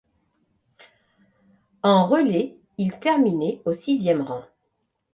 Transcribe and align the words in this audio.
En 1.83 2.03
relais, 2.07 2.57
il 2.79 2.91
terminait 2.93 3.61
au 3.65 3.71
sixième 3.73 4.21
rang. 4.23 4.43